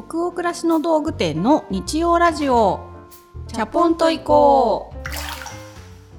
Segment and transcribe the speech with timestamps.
[0.00, 2.86] 北欧暮らしの道具店の日曜ラジオ。
[3.48, 4.94] チャポンと行こ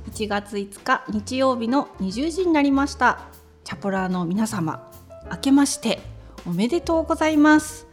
[0.05, 0.09] う。
[0.09, 3.21] 1月5日日曜日の20時になりました。
[3.63, 4.91] チャポラーの皆様
[5.31, 6.01] 明けまして
[6.45, 7.87] おめでとうございます。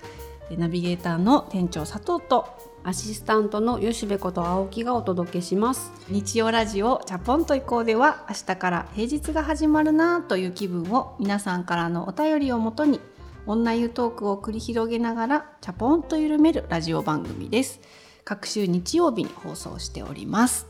[0.50, 2.48] ナビゲーターの店長佐藤と
[2.82, 5.92] アシスタントの吉部こと青木がお届けします。
[6.08, 13.00] 日曜ラジオチャポンと行こうでは明日から平日が始まるなという気分を皆さんからのお便りをもとに
[13.46, 17.80] 女湯トークを繰り広げながらチャポンと緩めるラジオ番組です。
[18.24, 20.66] 各週日曜日に放送しております。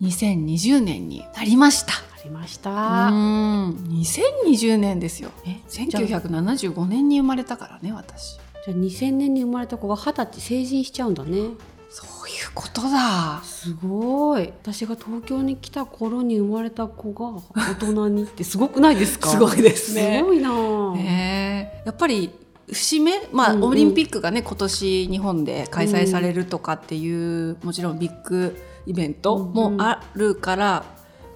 [0.00, 1.92] 2020年になりました。
[1.92, 5.30] ありましうたん2020年ですよ。
[5.46, 8.36] えじゃあ1975年に生まれたからね私。
[8.64, 11.50] じゃあ2000年に生まれた子が二十歳成人しちゃうんだね
[11.96, 13.40] そういうことだ。
[13.44, 14.52] すごい。
[14.62, 19.28] 私が東京に来た頃に生まれた子が大人にってすごくないですか？
[19.28, 20.18] すごいですね。
[20.18, 20.50] すごいな。
[20.50, 21.86] あ、ねえ。
[21.86, 22.32] やっぱり
[22.66, 23.68] 節目、まあうんうん。
[23.68, 30.84] オリンピックがね今年日本で開催されるとかっていう、もちろんビッグイベントもあるから、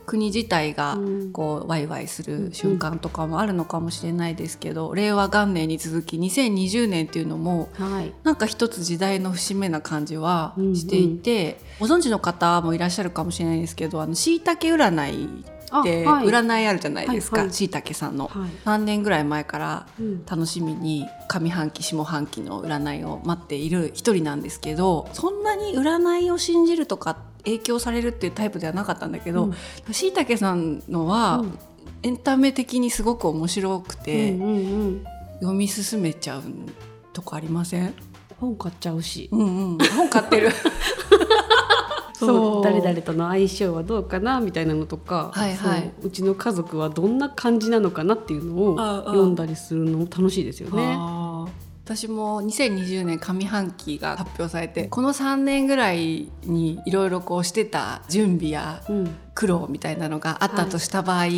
[0.08, 1.32] 国自体がうん。
[1.32, 8.12] こうワイワイする瞬間とかもあるのかもしれないですけど、令和元年に続き2020年っていうのもはい。
[8.24, 10.76] なんか一つ時代の節目な感じはうんうん。
[10.76, 16.26] していて、ご存知の方もいらっしゃるかもしれないですけどあのしいたけ占いってあはい。
[16.26, 18.28] 占いあるじゃないですかしいたけさんの。
[18.28, 18.50] はい。
[18.64, 20.24] 3年ぐらい前からうん。
[20.24, 29.52] 楽しみに上半期下半期の占いを待っている一人なんですけどそんなに占いを信じるとか影響されるっていうタイプではなかったんだけど
[29.92, 31.58] しいたけさんのは、うん。
[32.04, 35.04] エンタメ的にすごく面白くて、うんうんうん、
[35.40, 36.42] 読み進めちゃう
[37.12, 37.94] とこありません？
[38.38, 40.50] 本買っちゃうし、うんうん、本買ってる。
[42.14, 42.64] そう。
[42.64, 45.92] 誰々との相性はどうかなみたいなのとか、はいはい。
[46.00, 46.08] そう。
[46.08, 50.96] うちの家族はどんな感じなのかなっていうのを読んだりするのも楽しいですよね。
[51.88, 61.30] 私も2020年上半期が発表されてこの3年ぐらいにいろいろこうしてた準備やうん、苦労みたいなのがあったとした場合、はい、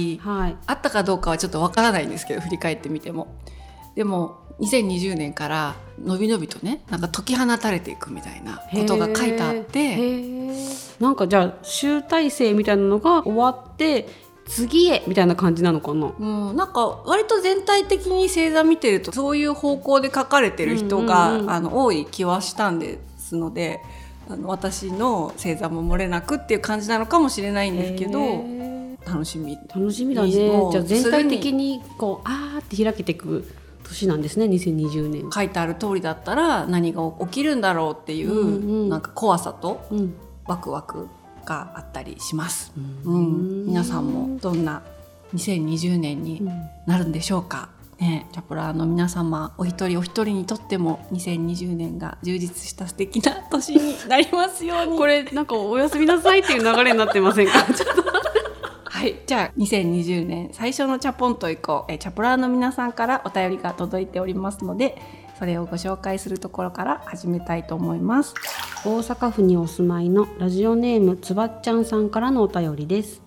[0.66, 3.37] あったかどうかはちょっとわからないんですけど振り返ってみても。
[3.94, 11.03] でも2020年からのびのびとねなんか解き放たれていくみたいなことが書いてあっへてー。
[11.03, 14.09] なんかじゃあ集大成みたいなのが終わって
[14.50, 16.12] 次へみたいな感じなのかな？
[16.19, 21.50] うん、なんか割と全体的に星座見てるとそういう方向で書かれてる人が、うんうんうん。
[21.50, 23.81] あの多い気はしたんですので
[24.28, 28.19] あの私の星座も漏れなくっていう感じなのかもしれないんですけど
[29.06, 29.56] 楽しみ。
[29.75, 30.31] 楽しみだね。
[30.31, 33.49] じゃあ全体す的にこうあーって開けていく
[33.84, 35.31] 年なんですね2020年。
[35.33, 38.89] 書いてある通りだったら何が起きるんだろうっていう、うんうん。
[38.89, 40.15] なんか怖さとうん。
[40.47, 41.09] ワクワク
[41.45, 42.73] があったりします。
[43.05, 43.65] ううん。
[43.65, 44.83] ん、皆さんもどんな
[45.34, 46.43] 2020年に
[46.87, 47.69] なるんでしょうか。
[47.99, 54.97] ね、チャポラーの皆様お一人お一人にとっても2020年が充実した素敵な年になりますように。
[54.99, 57.61] これなんかおやすみなさいっていう流れになってませんか？
[57.75, 58.11] ちょっと。
[58.84, 61.93] はい、じゃあ2020年最初のチャポンといこう。
[61.93, 65.01] えチャポラーの皆さんからお便りが届いておりますので
[65.41, 68.34] それをご紹介するところから始めたいと思います。
[68.84, 73.23] 大阪府にお住まいのラジオネームつばっちゃんさんからのお便りです。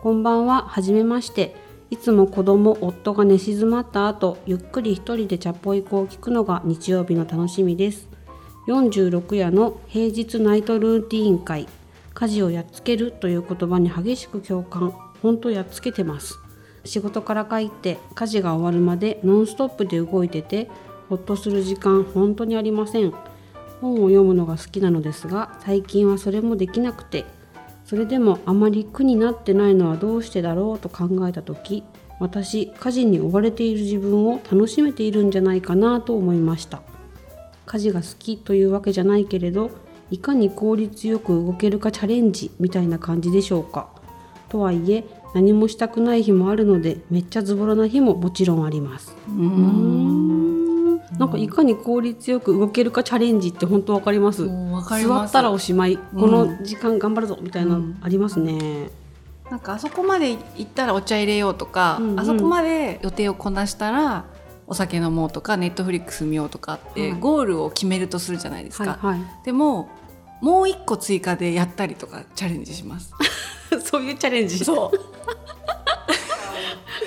[0.00, 0.62] こんばんは。
[0.62, 1.56] はじめまして。
[1.90, 8.08] いつも子供夫が寝静まった後ゆっくり一人でチャポイコを聞くのが日曜日の楽しみです。
[8.68, 11.66] 46夜の平日ナイトルーティーン会。
[12.14, 14.94] 家事をやっつけるという言葉に激しく共感。
[15.20, 16.38] 本当やっつけてます。
[16.84, 20.70] 仕事から帰って家事が終わるまでノンストップで動いてて
[21.08, 23.12] ほっとする時間本当にありません。
[23.80, 27.24] 本を読むのが好きなのですが最近はそれもできなくて
[27.84, 31.84] それでもあまり苦になってないのはどうしてだろうと考えた時
[32.18, 36.82] 私家事に追われている自分を楽しめているんじゃないかなと思いました。
[37.66, 39.72] 家事が好きというわけじゃないけれど
[40.10, 43.88] いかに効率よく動けるかチャレンジみたいな感じでしょうか。
[44.48, 49.14] とはいえ何もしたくない日もあるのでめっちゃズボラな日ももちろんあります。
[49.28, 50.25] うん。
[51.18, 54.42] なんかいかに効率よく動けるかチャレンジって本当わかります。
[54.44, 54.94] ます。
[54.94, 57.98] ったらおしまい、んこの時間頑張るぞみたいなうん。
[58.02, 58.90] ありますね、
[59.50, 62.20] なんかあそこまで行ったらお茶入れようとか、うんうん。
[62.20, 64.26] あそこまで予定をこなしたら
[64.66, 69.88] お酒飲もうとかネットフリックス見ようとかって、はいゴールを決めるとするじゃないですか、はいでも
[70.42, 73.12] もう一個追加でやったりとかチャレンジします。
[73.14, 73.24] は
[73.78, 74.62] いそういうチャレンジ。
[74.64, 75.16] そう。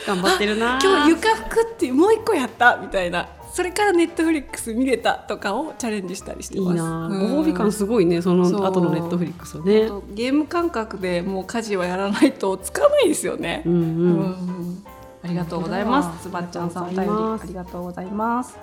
[0.08, 3.30] 頑張ってるな今日床拭くってもう一個やったみたいな
[3.60, 6.70] それからネットフリックス見れたとかをチャレンジしたりしてます。
[6.70, 7.08] いいな。
[7.08, 9.90] うんご褒美感すごいねその後のネットフリックスをね。
[10.14, 13.64] ゲーム感覚でもう家事はやらないとつかないですよね。
[13.66, 14.84] う、んううん、ん。
[15.24, 16.30] ありがとうございます。
[16.30, 18.58] つばっちゃんさんお便りありがとうございます。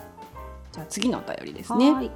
[0.72, 1.92] じゃあ次のお便りですね。
[1.92, 2.10] はい。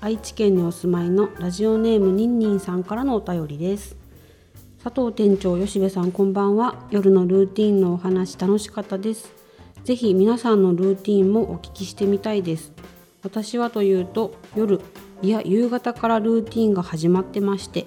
[0.00, 3.94] 愛知県にお住まいのラジオネームニンニンさんからのお便りです。
[4.82, 6.84] 佐藤店長吉部さんこんばんは。
[6.90, 9.43] 夜のルーティンのお話楽しかったです
[9.84, 12.72] ぜひ皆さんのルーティンもお聞きしてみたいです。
[13.22, 14.80] 私はというと夜
[15.22, 17.86] いや夕方からルーティンが始まってまして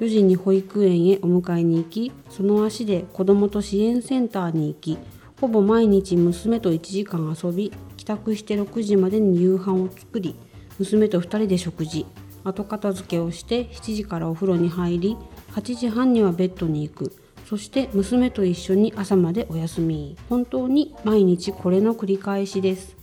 [0.00, 4.98] 4時に保育園へお迎えに行きその足で子どもと支援センターに行き
[5.40, 10.34] ほぼ毎日娘と1時間遊び帰宅して6時までに夕飯を作り
[10.80, 12.04] 娘と2人で食事
[12.42, 15.16] 後片付けをして7時からお風呂に入り
[15.52, 17.27] 8時半にはベッドに行く。
[17.48, 20.18] そして娘と一緒に朝までお休み。
[20.28, 22.94] 本当に毎日これの繰り返しです。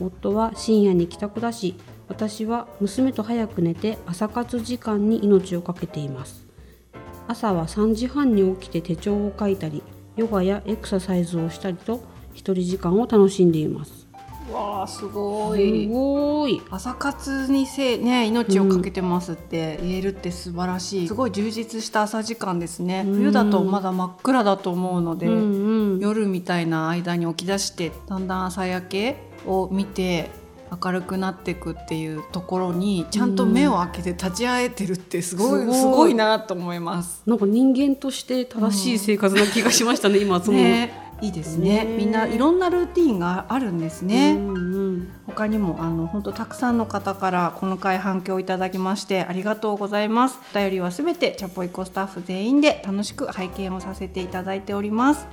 [0.00, 1.74] 夫は深夜に帰宅だし
[2.06, 6.46] 私は娘と早く寝て朝活時間に命を懸けています。
[7.26, 9.82] 朝は3時半に起きて手帳を書いたり
[10.14, 12.00] ヨガやエクササイズをしたりと
[12.32, 13.99] 一人時間を楽しんでいます。
[14.52, 16.62] わあすごすいごい。
[16.70, 23.14] 朝活にせね命をかけてますって言えるって素晴らしい、すごい充実した朝時間ですね、うん。
[23.14, 25.34] 冬だとまだ真っ暗だと思うので、うん
[25.94, 26.00] うん。
[26.00, 29.16] 夜みたいな間に起き出してだんだん朝焼け
[29.46, 30.30] を見て
[30.82, 37.22] 明るくなっていくっていうところにちゃんと目を開けて立ち会えてるってすごい、すごいすごいなと思います。
[37.26, 41.84] なんか人間として正しい生活な気がしましたね、今その、ね、いいですね。
[41.84, 41.96] ね。
[41.96, 44.32] みんないろんなルーティンがあるんですね。
[44.32, 45.12] うんうん。
[45.26, 50.38] 他にもあの本当たくさんの方からこの回反響いただきましてありがとうございます。
[50.54, 55.26] お便りはすべてチャポイコスタッフ全員で楽しく拝見をさせていただいております。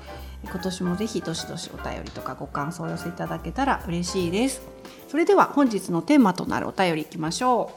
[0.43, 4.61] 今年もぜひどしどしお便りとかご感想をお寄せいただけたら嬉しいです。
[5.07, 7.71] それでは本日のテーマとなるお便りいきましょ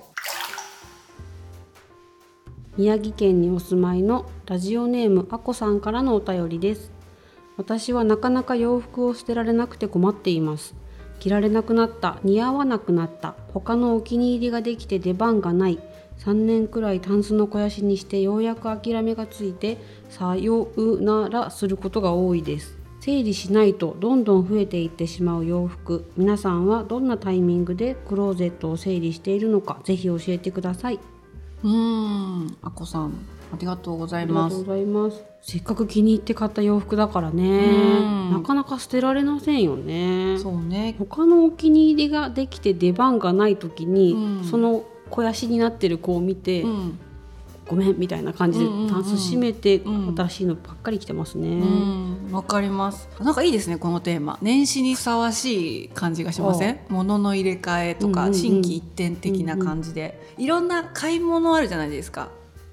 [2.77, 7.00] 宮城県にお住まいのラジオネームあこさんからのお便りです
[7.57, 10.75] 私はなかなか洋服を捨てられなくて困っています。
[11.19, 15.79] 着られなくなった似合わなくなった他のお気に入りができて出番がない
[16.21, 22.79] 3年くらいタンスの肥やしにしてようやく諦めがついてさようならすることが多いです。
[23.01, 26.11] 整理しないとどんどん増えていってしまう洋服。
[26.17, 31.01] 皆さんはどんなタイミングでクローゼットを整理しているのかぜひ教えてください。
[31.63, 33.13] うんあこさん
[33.53, 34.51] ありがとうございま
[35.11, 40.39] すせっかく気に入って買った洋服だからねうん、なかなか捨てられませんよね。
[40.39, 46.99] そうね他のお気に入りができて出番がない時に、うんその肥やしになってる子を見て、うん
[47.67, 51.49] ごめんみたいな感じでタンス閉めて、うん新しいのばっかり着てますね。
[51.49, 51.65] う
[52.31, 53.09] ん、わかります。
[53.21, 54.39] なんかいいですね、このテーマ。
[54.43, 56.81] 年始にふさわしい感じがしません？
[56.89, 62.29] 物の入れ替えとか、うんうんうん新規一点的な感じで、いろんな買い物あるじゃないですか。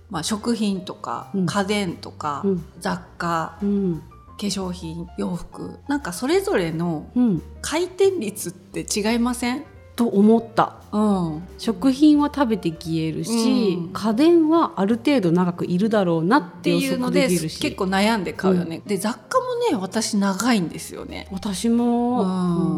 [0.09, 1.45] まあ、食品とか、うん。
[1.45, 2.65] 家電とか、うん。
[2.79, 4.01] 雑貨、うん、
[4.39, 9.65] 化粧品、洋服、なんかそれぞれのうん、回転率って違いません？
[9.95, 10.75] と思った。
[10.91, 13.93] うん、食品は食べて消えるし、うん。
[13.93, 18.81] 家電はある程度長くいるだろうなっっていうので結構悩んで買うよね。
[18.85, 21.27] で雑貨もね私長いんですよね。
[21.31, 22.25] 私も、う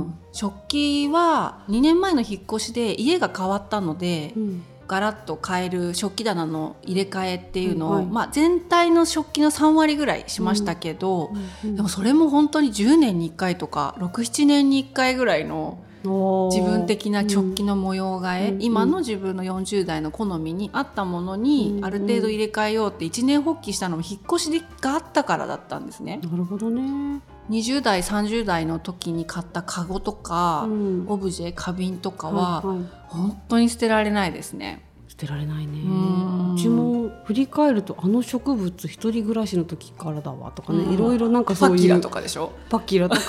[0.07, 0.13] ん。
[0.31, 11.31] 食器は2年前の引っ越しで家が変わったので、うんガラッと変える食器棚の入れ替えっていうのを、はいまあ、全体の食器の3割ぐらいしましたけど、
[11.63, 26.19] うんでもそれも本当に10年に1回とか67年に1回ぐらいの自分的な食器の模様替え、うん今の自分の40代の好みに合ったものにうんある程度入れ替えようって一年発起したのも引っ越しがあったからだったんですね。
[26.24, 27.22] なるほどね。
[27.50, 34.86] 20代30代の時に買ったカゴとか、うんオブジェ花瓶とかは、はいはい本当に捨てられないですね。
[35.19, 35.81] 捨てられないね。
[35.83, 36.53] うん。
[36.55, 40.93] うちも振り返るとあの植物一人暮らしの時からだわとかね、うん。
[40.93, 42.53] いろいろなんかそういうパキラとかでしょ？
[42.69, 43.21] パキラとか。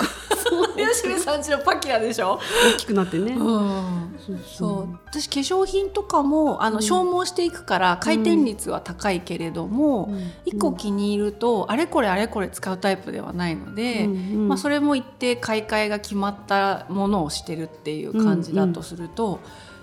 [0.77, 2.39] 吉部さんちのパキラでしょ？
[2.75, 4.13] 大きくなってね、うん。
[4.45, 6.81] そう私化粧品とかもあの、うん。
[6.81, 10.31] 消耗していくから回転率は高いけれども、うん。
[10.45, 14.47] 一個気に入るとあれこれあれこれ使うタイプではないので、うんうん。
[14.47, 19.39] まあ、それも一定買い替えが決まったものをしてるっていう感じだとすると、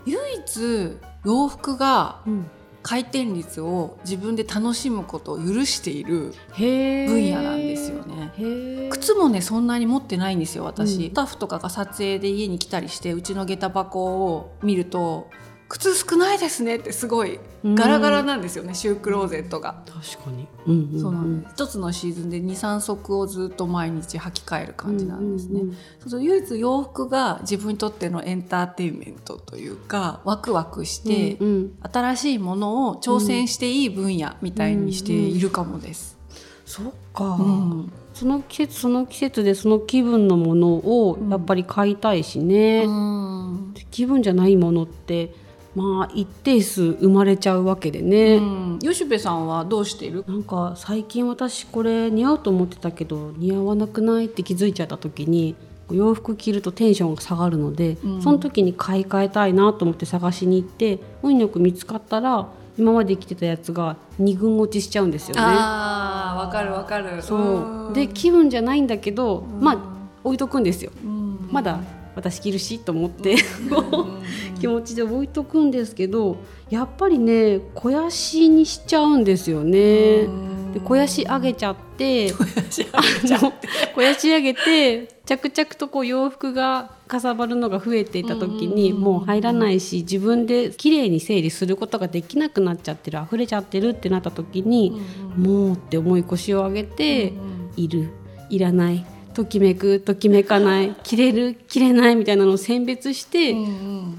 [0.06, 0.96] 唯一
[1.28, 2.50] 洋服がうん。
[2.80, 8.88] 回転率を自分で楽しむことを許している分野なんですよね。
[8.90, 11.10] 靴もねそんなに持ってないんですよ私、うん。
[11.10, 15.28] スタッフとかが撮影で家に来たりしてうちの下駄箱を見ると
[15.68, 19.82] 靴少ないですねってすごいガラガラなんですよね、シュークローゼットが。
[19.86, 21.54] 確かに、うんうんそうなんです。
[21.54, 25.60] 一つのシーズンで23足をずっと毎日履き替える感じなんですね。
[25.60, 31.78] うんうんそうそう唯一洋服が自分にとってのエンターテインメントというかワクワクして、うんうん。
[31.92, 36.16] 新しいものを挑戦していい分野みたいにしているかもです。
[36.64, 37.92] そっか、うん。
[38.14, 43.74] その季節その季節でその気分のものをやっぱり買いたいしね、うん。
[43.90, 45.34] 気分じゃないものって
[45.78, 50.24] まあ一定数生まれちゃうわけでね、うん、吉部さんはどうしている？
[50.26, 55.54] なんか最近私これ似合うと思ってたけど似合わなくないって気づいちゃった時に
[55.90, 58.22] 洋服着るとテンションが下がるので、うん。
[58.22, 65.42] その時に買い替えたいなと思って探しに行って運よく見つかったら今まで着てたやつが2軍落ちしちゃうんですよね。
[65.42, 67.22] わかるわかる。
[67.22, 67.92] そう。
[67.94, 69.78] で気分じゃないんだけど、まあ
[70.22, 70.92] 置いとくんですよ。
[71.02, 71.48] うん。
[71.50, 71.80] まだ
[72.18, 73.36] 私着るしと思って
[73.70, 76.36] うん気持ちで置いとくんですけど
[76.68, 80.26] やっぱりね肥やしにしちゃうんですよね。
[80.74, 85.18] で肥やし上げちゃって肥やし上げて。
[85.28, 95.02] 着々とこう洋服がかさばるのが増えていた時にもう入らないし自分で綺麗に整理することができなくなっちゃってる溢れちゃってるってなった時に
[95.36, 97.34] もうって思い腰を上げて
[97.76, 98.08] いる
[98.48, 99.04] いらない
[99.38, 103.54] ときめくときめかない着れる着れないみたいなのを選別して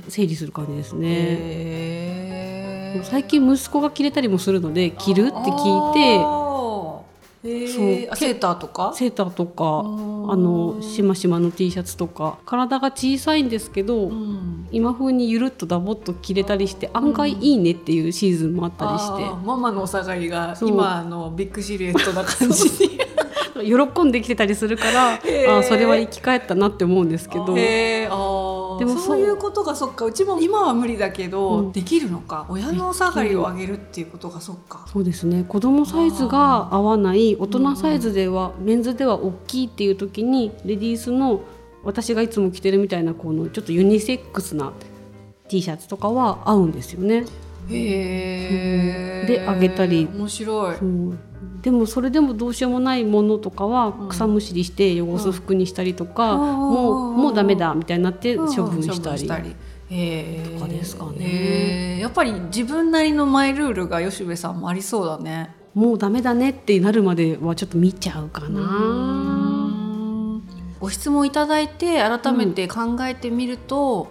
[0.07, 1.07] 整理する感じですね。
[1.09, 3.03] へー。
[3.03, 7.05] 最近息子が着れたりもするので着るって聞いてそ
[7.45, 8.93] うセーターとか？
[8.93, 12.37] セーターとかうんあのしましまの T シャツとか。
[12.45, 14.67] 体が小さいんですけど、うん。
[14.71, 19.25] 今風にゆるっとダボっと着れたりして案外いいねっていうシーズンもあったりして。
[19.25, 19.35] あー。
[19.45, 22.98] ママのお下がりが今あのビッグシルエットな感じに
[23.63, 25.57] 喜んできてたりするから、へー。
[25.59, 27.53] あそれは生き返ったなって思うんですけど。
[27.55, 29.19] でもそう。
[29.19, 31.71] いうことがそっかうちも今は無理だけど、うん。
[31.71, 32.45] できるのか。
[32.49, 34.85] 親のお下がりをあげるっていうことがそっか。
[34.91, 35.45] そうですね。
[35.47, 41.41] 子供サイズが合わない大人サイズでは、メンズでは大きいっていう時にレディースの
[41.83, 44.73] 私がいつも着てるみたいなこのちょっとユニセックスな
[45.47, 47.25] T シャツとかは合うんですよね。
[47.69, 50.07] へえであげたり。
[50.13, 50.75] 面白い
[51.61, 54.09] でもそれでもどうしようもないものとかはうん。
[54.09, 56.39] 草むしりして汚す服にしたりとか、うん。
[56.39, 58.55] もうもうダメだみたいになってうん。
[58.55, 59.55] 処分したり。
[59.89, 60.53] へー。
[60.55, 61.17] とかですかね。
[61.19, 62.01] へー。
[62.01, 65.55] やっぱり自分なりのマイルールが吉部さんもありそうだね。
[65.73, 68.61] もうダメだねってなるまではちょっと見ちゃうかな。
[68.61, 70.43] ん。
[70.79, 74.07] ご質問いただいて改めて考えてみると、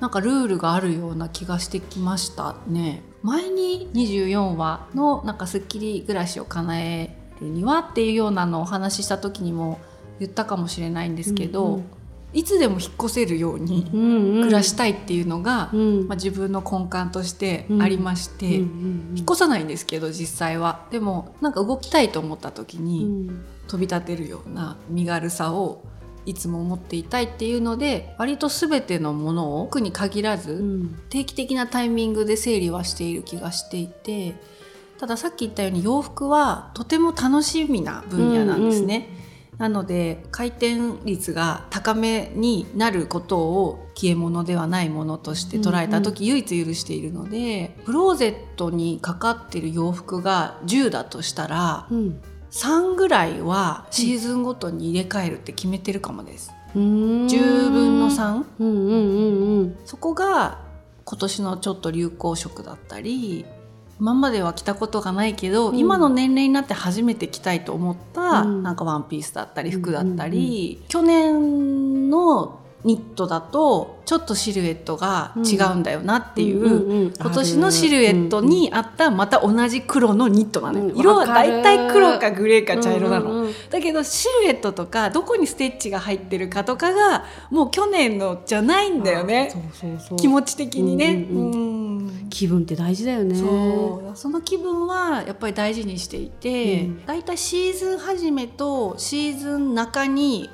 [0.00, 3.02] なんかルールがあるような気がしてきましたね。
[3.28, 9.78] 前に24話のなんかスッキリ暮らしを叶えるにはっていうようなのをお話しした時にも
[10.18, 11.84] 言ったかもしれないんですけど、うんうん。
[12.32, 14.42] いつでも引っ越せるようにうんうん。
[14.42, 16.08] 暮らしたいっていうのが、うん。
[16.08, 19.16] まあ、自分の根幹としてありまして、うんうん。
[19.16, 20.86] 引っ越さないんですけど実際は。
[20.90, 23.44] でもなんか動きたいと思った時に、うん。
[23.68, 25.84] 飛び立てるような身軽さを
[26.28, 31.00] いつも持っていたいっていうので割と全てのものを服に限らず、うん。
[31.08, 34.34] 定期的なタイミングで整理はしている気がしていて
[34.98, 39.08] たださっき言ったように洋服はとても楽しみな分野なんですね。
[39.56, 52.20] なので回転率が高めになることを消え物ではないものとして捉えた時、唯一許しているのでクローゼットにかかってる洋服が10だとしたらうん
[52.50, 56.52] 3ぐらいはシーズンごとに入れ替えるって決めてるかもです。
[56.74, 57.26] うーん。
[57.26, 59.78] 10分の3うんうんうんうん。
[59.84, 60.60] そこが
[61.04, 63.46] 今年のちょっと流行色だったり
[64.00, 65.78] 今までは着たことがないけど、うん。
[65.78, 68.62] 今の年齢になって初めて着たいと思った、うん。
[68.62, 81.50] なんかワンピースだったり服だったうんり、去年のニットだとちょっとシルエットが違うんだよなっていう、今年のシルエットに合ったまた同じ黒のニットなのよ、うん色はわかる。
[81.50, 89.52] だいたい黒かグレーか茶色なの、だけどシルエットとかどこにステッチが入ってるかとかがもう去年のじゃないんだよね。
[90.16, 93.34] 気持ち的にね、うん気分って大事だよね。
[93.34, 94.16] そう。
[94.16, 97.06] その気分はやっぱり大事にしていて、うん。
[97.06, 100.50] だいたいシーズン始めとシーズン中に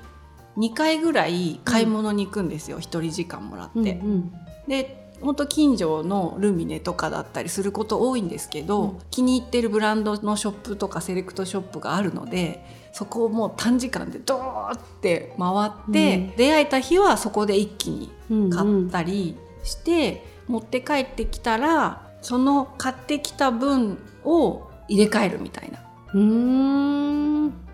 [0.57, 3.79] 2回ぐらい買い物に行くんですよ、一人時間もらって。
[3.79, 4.33] うんうん。
[4.69, 8.99] で本当近所のルミネとかだったりすること多いんですけど、うん。
[9.11, 16.37] 気に入ってるブランドのショップとかセレクトショップがあるのでそこをもう短時間でドーって回って、うん。
[16.37, 25.79] 出会えた日はそこで一気にうん買ったりして、持って帰ってきたらその買ってきた分を入れ替えるみたいな、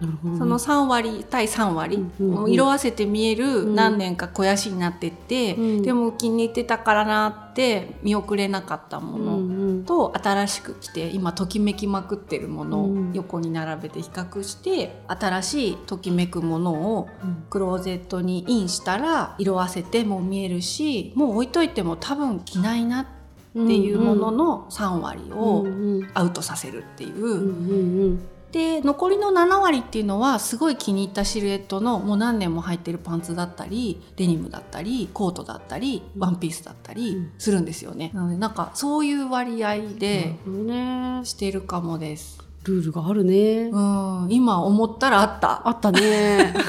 [0.07, 0.39] ね。
[0.39, 3.75] その3割対3割、うんうん色あせて見えるん。
[3.75, 5.83] 何年か肥やしになってって、うん。
[5.83, 9.85] でも気に入ってたからなって見送れなかったもの、うんうん。
[9.85, 13.13] と新しく着て今ときめきまくってるものをうん。
[13.15, 17.45] 横に並べて比較して、新しいときめくものをうん。
[17.51, 23.07] クローゼットにインしたら色あせても見えるしもう置いといても多分着ないなっ
[23.53, 25.67] ていうものの3割を
[26.15, 28.19] アウトさせるっていう、
[28.53, 38.11] で残りの7割っていうのはすごい気に入ったシルエットのもう何年も履いてるパンツだったりデニムだったりコートだったりワンピースだったりするんですよね。
[38.13, 42.41] なのでなんかそういう割合でねしてるかもです。
[42.65, 45.67] ルールがあるねうん、今思ったらあった。
[45.69, 46.53] あったね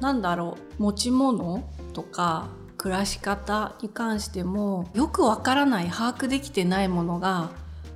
[0.00, 2.48] なんだろう持ち物とか
[2.86, 7.50] 暮らし方に関してもよくわからない把握できてないものが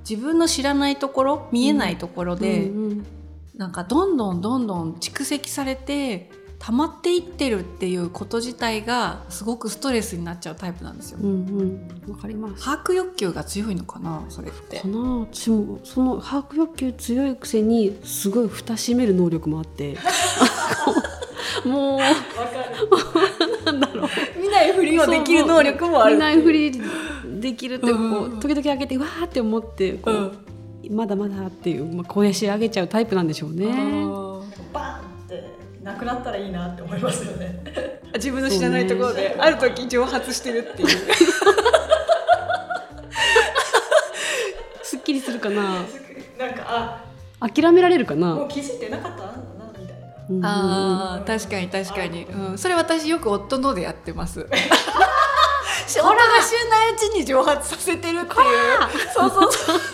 [0.07, 3.05] 自分の知らないところ見えないところで、うん
[3.55, 11.19] なんかどんどんどんどん蓄積されて溜まっていってるっていうこと自体がすごくストレスになっちゃうタイプなんですよ。
[11.21, 11.45] うん
[12.07, 12.11] うん。
[12.11, 12.63] わかります。
[12.63, 14.79] 把握欲求が強いのかなそれって。
[14.79, 14.87] か。
[14.87, 14.97] な
[15.31, 19.95] 私もその把握欲求強いくせにすごい蓋閉める能力もあって
[21.65, 21.99] もう
[23.65, 24.09] なんだろう。
[24.39, 26.71] 見ないふりをできる能力もある見ないふり
[27.39, 28.01] できるってこう、うん。
[28.01, 30.33] うんうん時々開けてわーって思ってこう、
[30.89, 33.67] まだまだっていう、まあ、肥やし上げちゃうタイプなんでしょうね。
[34.73, 35.43] バーンって
[35.83, 37.63] なくなったらいいなって思いますよね。
[38.15, 40.89] 自分の知らないところである時蒸発してるっていう。
[44.83, 45.63] すっきりするかな。
[46.37, 46.65] なんか
[47.39, 49.23] あ諦められるかもなう気づいてなかった？
[50.43, 54.47] あー確かに確かに、うん、それ私よく夫のでやってます。
[55.99, 56.05] 夫が知ら
[56.69, 58.61] ないうちに蒸発させてるっていう。
[59.13, 59.81] そうそうそう。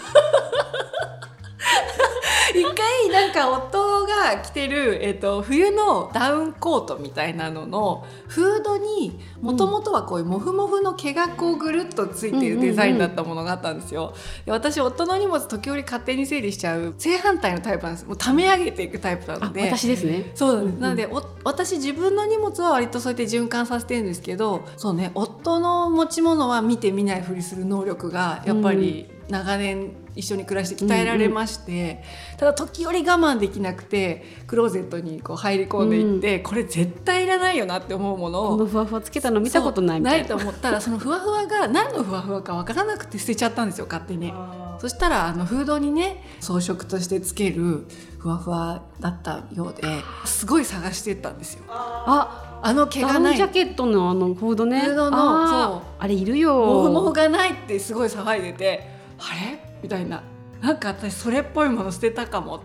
[2.53, 14.16] 一回なんか夫が着てる、えっと冬のダウンコートみたいなののフードにもともとはこういうモフモフの毛がこうぐるっとついてるデザインだったものがあったんですよ。
[14.46, 20.32] で私夫の荷物時折勝手に整理しちゃう正反対のタイプなんですもう溜め上げていくタイプなあので私ですね。
[20.34, 32.03] そうなんです、うんうんなのでお私自分の荷物は割とそうやって循環させてるんですけどそうね夫の持ち物は見て見ないふりする能力がやっぱり長年一緒に暮らして鍛えられまして、
[32.38, 40.28] ただ時折我慢できなくてクローゼットにこう入り込んでいって、これ絶対いらないよなって思うものをこのふわふわつけたの見たことないみたいな。
[40.28, 44.34] そうと思ったらそのふわふわが何のふわふわかわからなくて捨てちゃったんですよ勝手に。
[44.80, 47.88] そしたらあのフードにね装飾としてつける
[48.19, 49.84] ふわふわだったようで
[50.23, 51.63] すごい探してったんですよ。
[51.67, 54.82] あ、あの毛ダがないジャケットのあのフードね。
[54.82, 56.56] フードのあーそうあれいるよ。
[56.56, 59.60] モフモフがないってすごい騒いでてあれ？
[59.84, 60.23] みたいな
[60.62, 62.60] なんか私それっぽいもの捨てたかもっ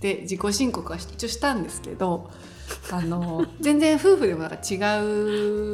[0.00, 2.30] て自己申告は一応したんですけど
[2.90, 4.76] あの 全然夫婦でもなんか違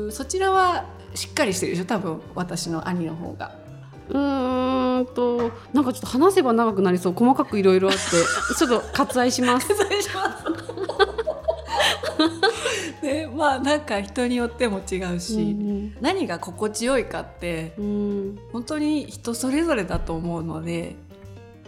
[0.06, 1.84] うそちらはしっかりしてるでしょ？
[1.86, 3.60] 多分私の兄の方が。
[4.08, 8.00] うーんとなんかちょっと話せば長くなりそう細かくいろいろあって
[8.56, 9.68] ちょっと割愛します。
[9.68, 10.44] 失礼します。
[13.02, 20.96] ね、まあなんか人によっても違うし、うん何が心地よいかってうん本当に人それぞれだと思うので、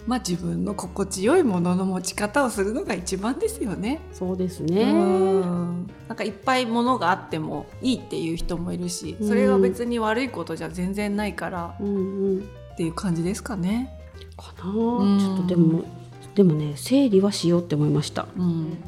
[0.06, 4.00] まあ自分の心地よいものの持ち方をするのが一番ですよね。
[4.12, 4.92] そうですうね。
[4.92, 12.38] んなんかいっぱいものがあってもいいっていう人もいるし、それが別に悪いことじゃ全然ないからうんうん。
[12.40, 13.90] っていう感じですかね。
[14.36, 15.84] かな、うんちょっとでも
[16.34, 18.26] でもね整理はしようって思いました。
[18.36, 18.78] うん。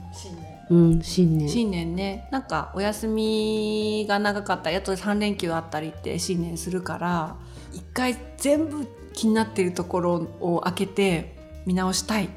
[0.68, 1.48] うん新年。
[1.48, 2.28] 新年ね。
[2.30, 4.70] なんかお休みが長かった。
[4.70, 7.36] りあと3連休あったりって新年するから
[7.72, 12.28] 一回全部気になっているところを開けて見直したい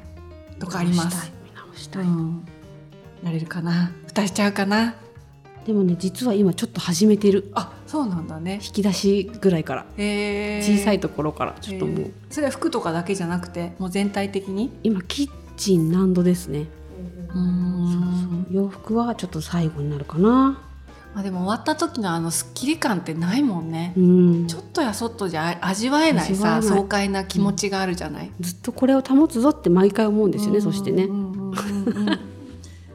[0.58, 1.32] とかあります。
[1.44, 2.04] 見直したい。
[2.04, 2.44] うん、
[3.22, 3.92] なれるかな。
[4.06, 4.94] 蓋しちゃうかな。
[5.66, 7.50] でもね実は今ちょっと始めてる。
[7.54, 8.54] あそうなんだね。
[8.54, 9.86] 引き出しぐらいから。
[9.96, 10.78] へー。
[10.78, 12.12] 小さいところからちょっともう、へー。
[12.30, 14.70] それは服とかだけじゃなくてもう全体的に？
[14.82, 16.66] 今キッチン何度ですね。
[17.34, 20.60] うーん洋服はちょっと最後になるかな。
[21.12, 24.46] まあでも終わった時のあのスッキリ感ってないもんね、うん。
[24.46, 30.30] ちょっとやそっとじゃ味わえないさ爽快な気持ちがあるじゃない、ずっとこれを保つぞって毎回思うん。
[30.30, 30.60] ですよね。
[30.60, 31.12] そしてねう。
[31.12, 31.32] ん。
[31.32, 31.50] うん。
[31.50, 31.54] うん。
[31.88, 32.18] うん。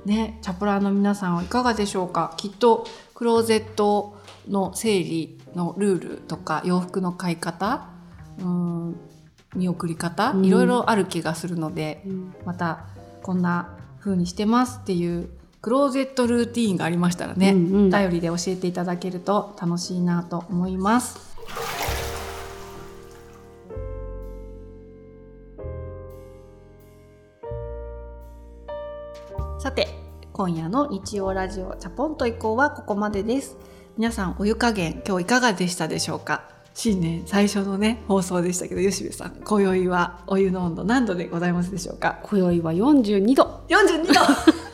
[0.06, 1.36] ね、チャプラーの皆さん。
[1.36, 2.34] はいかがでしょうか。
[2.38, 4.16] きっとクローゼット
[4.48, 7.90] の整理のルールとか洋服の買い方、
[8.40, 8.96] うん、
[9.56, 10.46] 見送り方、うん。
[10.46, 12.34] いろいろある気がするので、うん。
[12.46, 12.86] また
[13.24, 13.42] こん。
[13.42, 13.68] な
[14.06, 15.30] 風にしてますっていう
[15.64, 17.94] クローゼットルーティーンがありましたらね、うんうん。
[17.94, 21.36] お便りで教えていただけると楽しいなと思います。
[29.60, 29.88] さて
[30.32, 33.58] 今夜の日曜ラジオチャポンと以降はここまでです。
[33.98, 36.55] 皆さんお湯加減今日いかがでしたでしょうか？
[36.78, 42.20] 新年最初のね放送でしたけど吉部さん今宵はお湯の温度何度でございますでしょうか？
[42.24, 43.62] 今宵は42度。
[43.70, 44.65] 42度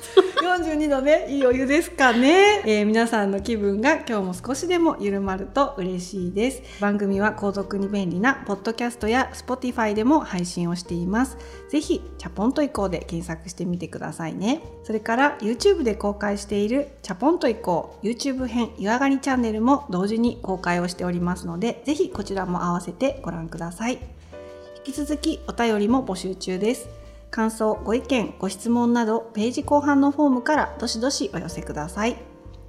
[0.51, 6.81] 42度ねいいお湯ですかね、えー皆さんの気分が今日も少しでも緩まると嬉しいです。
[6.81, 11.37] 番組は購読に便利なポッドキャストや Spotify でも配信をしています。
[11.69, 14.61] ぜひチャポンと移行で検索してみてくださいね。
[14.83, 23.99] それから YouTube で公開しているチャポンと移行 YouTube 編湯上がりチャンネルも同時に公開をしておりますのでぜひこちらも合わせてご覧ください。
[24.85, 27.00] 引き続きお便りも募集中です。
[27.31, 32.17] 感想ご意見ご質問などページ後半のフォームからどしどしお寄せください。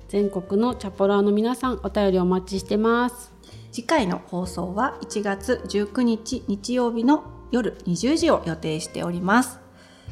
[0.08, 3.32] 全国のチャポラーの皆さんお便りお待ちしてます。
[3.72, 9.58] 次回の放送は1月19日日曜日の夜20時を予定しております。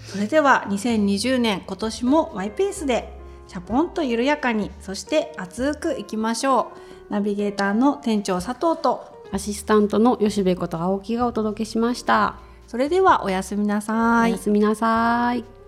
[0.05, 3.13] それでは2020年今年もマイペースで
[3.47, 6.73] チャポンと緩やかにそして熱くいきましょ
[7.09, 7.13] う。
[7.13, 14.31] ナビゲーターの店長佐藤とアシスタントの吉部こと青木がお届けしましたそれではおやすみなさい。
[14.31, 15.60] おやすみなさい。